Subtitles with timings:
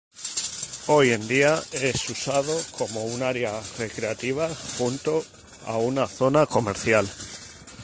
[0.87, 5.23] Hoy en día, es usado como un área recreativa junto
[5.67, 7.07] a una zona comercial.